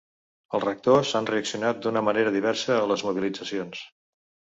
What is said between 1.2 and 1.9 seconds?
reaccionat